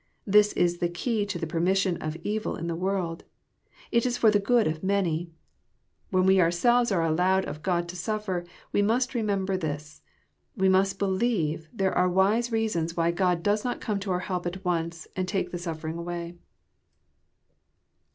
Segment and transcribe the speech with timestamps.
[0.25, 3.23] This is the key to the permission of evil in the world:
[3.91, 5.29] it is for the good of the many.
[6.09, 10.01] When we ourselves are allowed of God to suffer, we must re member this.
[10.57, 14.47] We must believe there are wise reasons why Gk)d does not come to our help
[14.47, 16.33] at once and tal^ the sufTering away.